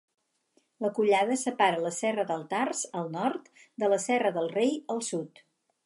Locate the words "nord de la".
3.19-4.01